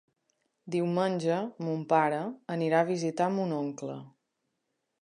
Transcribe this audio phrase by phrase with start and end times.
[0.75, 1.35] Diumenge
[1.67, 2.23] mon pare
[2.57, 4.01] anirà a visitar mon oncle.